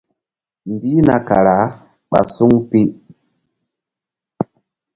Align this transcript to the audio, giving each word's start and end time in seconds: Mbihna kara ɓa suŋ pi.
Mbihna 0.71 1.15
kara 1.27 1.55
ɓa 2.09 2.19
suŋ 2.33 2.53
pi. 2.69 2.81